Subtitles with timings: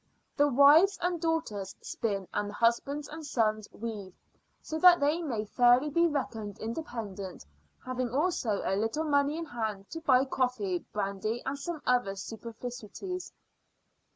[0.35, 4.15] The wives and daughters spin and the husbands and sons weave,
[4.59, 7.45] so that they may fairly be reckoned independent,
[7.85, 13.31] having also a little money in hand to buy coffee, brandy and some other superfluities.